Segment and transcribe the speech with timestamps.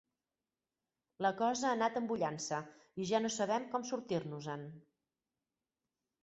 [1.25, 2.61] La cosa ha anat embullant-se
[3.03, 4.65] i ja no sabem com sortir-nos-en!